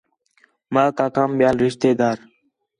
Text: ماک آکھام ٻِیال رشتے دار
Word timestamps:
ماک 0.73 0.97
آکھام 1.05 1.29
ٻِیال 1.37 1.55
رشتے 1.63 1.91
دار 1.99 2.17